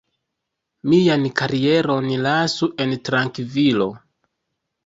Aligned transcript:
Mian 0.93 1.27
karieron 1.41 2.09
lasu 2.29 2.71
en 2.87 2.97
trankvilo. 3.11 3.91